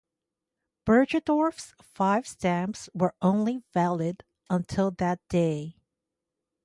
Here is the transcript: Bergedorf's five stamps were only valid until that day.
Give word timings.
Bergedorf's 0.83 1.75
five 1.83 2.25
stamps 2.27 2.89
were 2.95 3.13
only 3.21 3.59
valid 3.71 4.23
until 4.49 4.89
that 4.89 5.19
day. 5.29 5.75